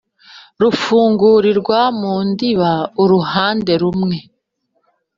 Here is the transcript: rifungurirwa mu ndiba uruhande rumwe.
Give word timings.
rifungurirwa 0.61 1.79
mu 1.99 2.13
ndiba 2.29 2.71
uruhande 3.01 3.73
rumwe. 3.81 4.17